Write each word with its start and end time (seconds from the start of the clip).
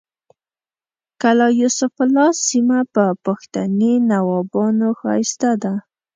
کلا 1.21 1.47
سیف 1.77 1.95
الله 2.05 2.29
سیمه 2.47 2.79
په 2.93 3.05
پښتني 3.25 3.93
نوابانو 4.11 4.89
ښایسته 4.99 5.51
ده 5.63 5.73